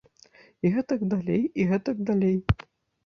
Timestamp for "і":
0.67-0.71, 1.61-1.67